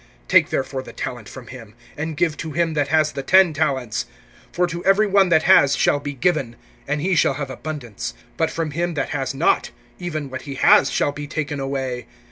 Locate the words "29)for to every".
4.53-5.05